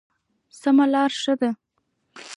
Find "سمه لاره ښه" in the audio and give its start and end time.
0.59-1.33